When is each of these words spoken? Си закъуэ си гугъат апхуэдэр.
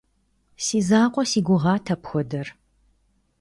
Си 0.65 0.79
закъуэ 0.87 1.23
си 1.31 1.39
гугъат 1.47 1.85
апхуэдэр. 1.93 2.47